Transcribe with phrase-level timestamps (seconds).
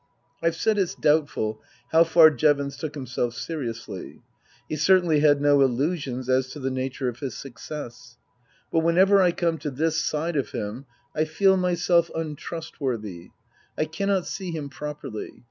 [0.41, 4.23] I've said it's doubtful how far Jevons took himself seriously.
[4.67, 8.17] He certainly had no illusions as to the nature of his success.
[8.71, 13.29] But whenever I come to this side of him I feel myself untrustworthy.
[13.77, 15.33] I cannot see him properly.